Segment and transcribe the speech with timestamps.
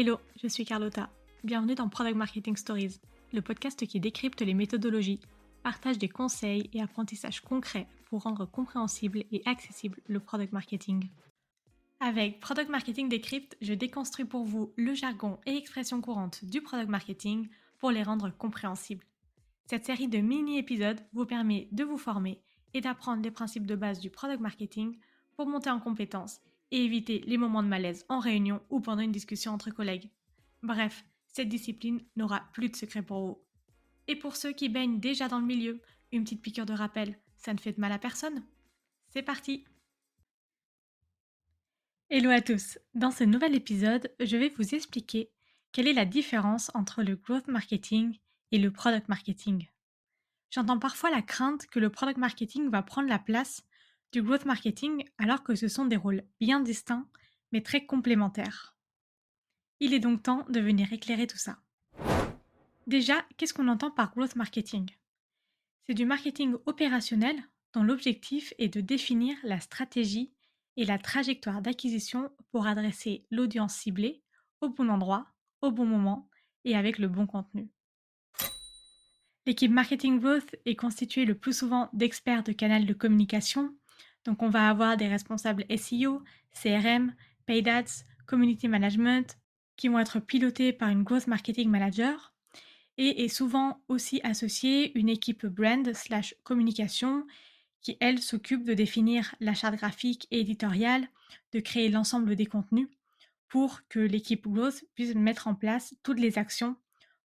[0.00, 1.10] Hello, je suis Carlotta.
[1.42, 3.00] Bienvenue dans Product Marketing Stories,
[3.32, 5.18] le podcast qui décrypte les méthodologies,
[5.64, 11.10] partage des conseils et apprentissages concrets pour rendre compréhensible et accessible le product marketing.
[11.98, 16.88] Avec Product Marketing Decrypt, je déconstruis pour vous le jargon et expressions courantes du product
[16.88, 17.48] marketing
[17.80, 19.04] pour les rendre compréhensibles.
[19.66, 22.40] Cette série de mini-épisodes vous permet de vous former
[22.72, 24.96] et d'apprendre les principes de base du product marketing
[25.34, 26.38] pour monter en compétences
[26.70, 30.10] et éviter les moments de malaise en réunion ou pendant une discussion entre collègues.
[30.62, 33.42] Bref, cette discipline n'aura plus de secret pour vous.
[34.06, 35.80] Et pour ceux qui baignent déjà dans le milieu,
[36.12, 38.44] une petite piqûre de rappel, ça ne fait de mal à personne.
[39.10, 39.64] C'est parti
[42.10, 45.30] Hello à tous Dans ce nouvel épisode, je vais vous expliquer
[45.72, 48.18] quelle est la différence entre le growth marketing
[48.50, 49.68] et le product marketing.
[50.50, 53.62] J'entends parfois la crainte que le product marketing va prendre la place
[54.12, 57.06] du growth marketing alors que ce sont des rôles bien distincts
[57.52, 58.76] mais très complémentaires.
[59.80, 61.58] Il est donc temps de venir éclairer tout ça.
[62.86, 64.90] Déjà, qu'est-ce qu'on entend par growth marketing?
[65.86, 67.36] C'est du marketing opérationnel
[67.74, 70.32] dont l'objectif est de définir la stratégie
[70.76, 74.22] et la trajectoire d'acquisition pour adresser l'audience ciblée
[74.60, 75.26] au bon endroit,
[75.60, 76.28] au bon moment
[76.64, 77.68] et avec le bon contenu.
[79.46, 83.74] L'équipe Marketing Growth est constituée le plus souvent d'experts de canal de communication.
[84.28, 87.14] Donc on va avoir des responsables SEO, CRM,
[87.46, 89.38] Paid Ads, Community Management,
[89.76, 92.34] qui vont être pilotés par une Growth Marketing Manager
[92.98, 97.26] et est souvent aussi associée une équipe brand slash communication
[97.80, 101.08] qui, elle, s'occupe de définir la charte graphique et éditoriale,
[101.54, 102.88] de créer l'ensemble des contenus
[103.48, 106.76] pour que l'équipe Growth puisse mettre en place toutes les actions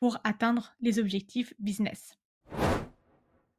[0.00, 2.18] pour atteindre les objectifs business.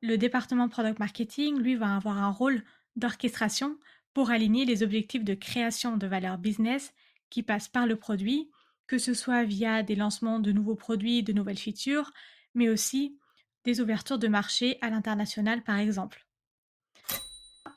[0.02, 2.62] Le département Product Marketing, lui, va avoir un rôle
[2.96, 3.78] d'orchestration
[4.14, 6.94] pour aligner les objectifs de création de valeur business
[7.30, 8.50] qui passent par le produit,
[8.88, 12.12] que ce soit via des lancements de nouveaux produits, de nouvelles features,
[12.54, 13.18] mais aussi
[13.64, 16.26] des ouvertures de marché à l'international par exemple.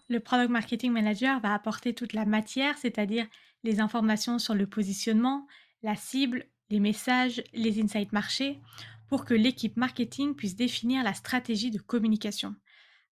[0.08, 3.26] Le Product Marketing Manager va apporter toute la matière, c'est-à-dire
[3.62, 5.46] les informations sur le positionnement,
[5.82, 8.60] la cible, les messages, les insights marchés,
[9.08, 12.54] pour que l'équipe marketing puisse définir la stratégie de communication,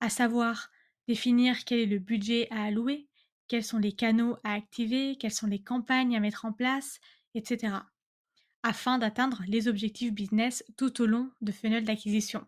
[0.01, 0.71] à savoir
[1.09, 3.09] définir quel est le budget à allouer,
[3.49, 7.01] quels sont les canaux à activer, quelles sont les campagnes à mettre en place,
[7.35, 7.75] etc.
[8.63, 12.47] afin d'atteindre les objectifs business tout au long de funnel d'acquisition,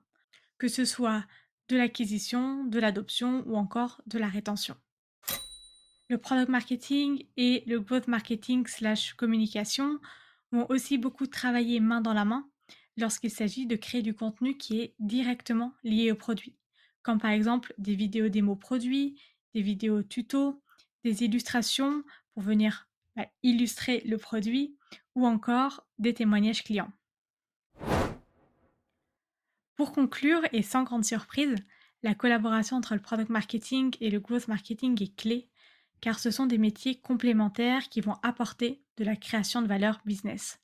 [0.59, 1.25] que ce soit
[1.69, 4.77] de l'acquisition, de l'adoption ou encore de la rétention.
[6.09, 9.99] Le product marketing et le growth marketing slash communication
[10.51, 12.49] vont aussi beaucoup travailler main dans la main
[12.97, 16.55] lorsqu'il s'agit de créer du contenu qui est directement lié au produit,
[17.03, 19.21] comme par exemple des vidéos démo produits,
[19.55, 20.63] des vidéos tutos,
[21.05, 22.03] des illustrations
[22.35, 24.77] pour venir bah, illustrer le produit
[25.15, 26.93] ou encore des témoignages clients.
[29.77, 31.57] Pour conclure et sans grande surprise,
[32.03, 35.49] la collaboration entre le product marketing et le growth marketing est clé
[36.01, 40.61] car ce sont des métiers complémentaires qui vont apporter de la création de valeur business.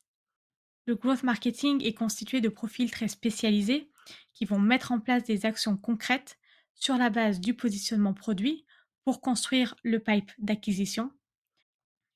[0.86, 3.90] Le growth marketing est constitué de profils très spécialisés
[4.32, 6.38] qui vont mettre en place des actions concrètes
[6.74, 8.64] sur la base du positionnement produit
[9.04, 11.10] pour construire le pipe d'acquisition,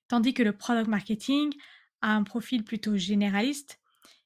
[0.09, 1.53] tandis que le product marketing
[2.01, 3.81] a un profil plutôt généraliste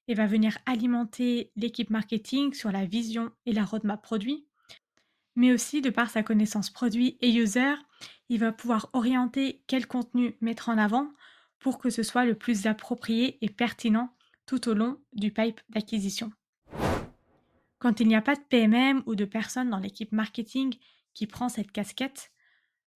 [0.08, 4.46] et va venir alimenter l'équipe marketing sur la vision et la roadmap produit,
[5.36, 7.74] mais aussi de par sa connaissance produit et user,
[8.28, 11.10] il va pouvoir orienter quel contenu mettre en avant
[11.58, 14.10] pour que ce soit le plus approprié et pertinent
[14.46, 16.32] tout au long du pipe d'acquisition.
[17.78, 20.74] Quand il n'y a pas de PMM ou de personne dans l'équipe marketing
[21.14, 22.32] qui prend cette casquette,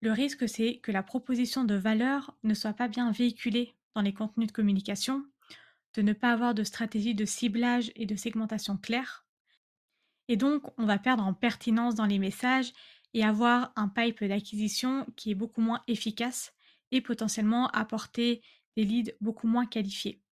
[0.01, 4.15] le risque c'est que la proposition de valeur ne soit pas bien véhiculée dans les
[4.15, 5.25] contenus de communication,
[5.95, 9.27] de ne pas avoir de stratégie de ciblage et de segmentation claire.
[10.29, 12.73] Et donc, on va perdre en pertinence dans les messages
[13.15, 16.55] et avoir un pipe d'acquisition qui est beaucoup moins efficace
[16.93, 18.43] et potentiellement apporter
[18.77, 20.23] des leads beaucoup moins qualifiés.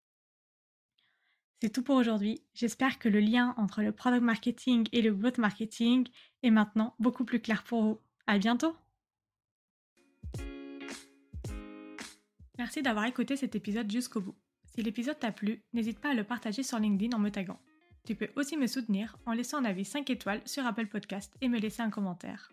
[1.61, 2.41] C'est tout pour aujourd'hui.
[2.55, 6.07] J'espère que le lien entre le product marketing et le growth marketing
[6.45, 8.01] est maintenant beaucoup plus clair pour vous.
[8.29, 8.77] À bientôt!
[12.59, 14.37] Merci d'avoir écouté cet épisode jusqu'au bout.
[14.75, 17.61] Si l'épisode t'a plu, n'hésite pas à le partager sur LinkedIn en me taguant.
[18.07, 21.49] Tu peux aussi me soutenir en laissant un avis 5 étoiles sur Apple Podcast et
[21.49, 22.53] me laisser un commentaire.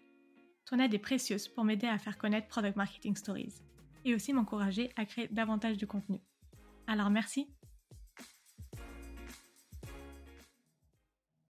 [0.66, 3.62] Ton aide est précieuse pour m'aider à faire connaître Product Marketing Stories
[4.04, 6.20] et aussi m'encourager à créer davantage de contenu.
[6.88, 7.48] Alors merci